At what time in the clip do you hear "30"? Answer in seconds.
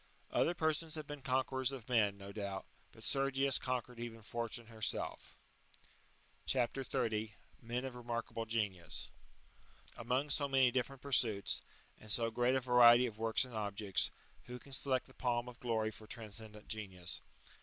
6.73-6.89